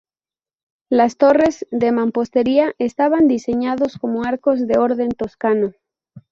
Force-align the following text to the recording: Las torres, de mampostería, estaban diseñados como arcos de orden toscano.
Las 0.89 1.15
torres, 1.17 1.67
de 1.69 1.91
mampostería, 1.91 2.73
estaban 2.79 3.27
diseñados 3.27 3.99
como 3.99 4.23
arcos 4.23 4.65
de 4.65 4.79
orden 4.79 5.09
toscano. 5.11 5.73